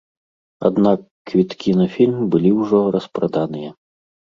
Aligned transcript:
Аднак 0.69 1.03
квіткі 1.33 1.77
на 1.85 1.89
фільм 1.99 2.19
былі 2.35 2.51
ўжо 2.61 2.85
распраданыя. 3.01 3.71